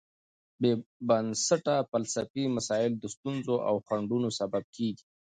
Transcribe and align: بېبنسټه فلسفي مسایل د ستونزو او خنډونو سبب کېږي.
بېبنسټه 0.61 1.75
فلسفي 1.91 2.43
مسایل 2.55 2.91
د 2.97 3.05
ستونزو 3.15 3.55
او 3.67 3.75
خنډونو 3.87 4.29
سبب 4.39 4.63
کېږي. 4.75 5.05